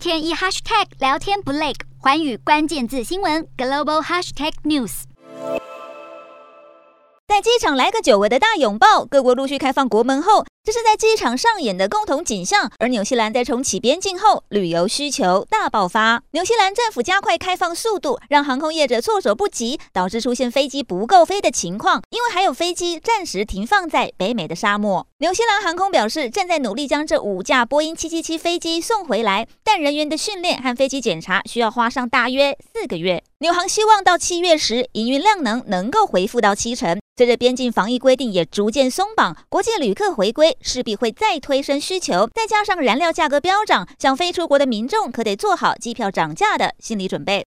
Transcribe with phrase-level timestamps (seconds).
[0.00, 5.02] 天一 hashtag 聊天不累，环宇关键字新闻 global hashtag news。
[7.28, 12.70] 在机场来个久违的大拥抱，各国陆续开放国门后，这是在机场上演的共同景象。
[12.78, 16.22] 而纽西兰在重启边境后，旅游需求大爆发。
[16.30, 22.00] 纽西兰政府加快开放速度，让航空业者措手不及，导致出现飞机不够飞的情况。
[22.10, 25.04] 因为还有飞机暂时停放在北美的沙漠。
[25.18, 33.24] 纽西兰航空表示，正在努力将这五架波音777飞机送回来，但人员的训练和飞机检查需要花上大约四个月。
[33.38, 36.99] 纽航希望到七月时，营运量能能够恢复到七成。
[37.20, 47.38] 随着边境防疫规定也逐渐松绑，国际旅客回归势必会再推升需求，再加上燃料价格飙涨，想飞出国的民众可得做好机票涨价的心理准备。